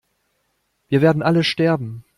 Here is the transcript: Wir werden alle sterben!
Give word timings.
Wir 0.89 1.03
werden 1.03 1.21
alle 1.21 1.43
sterben! 1.43 2.03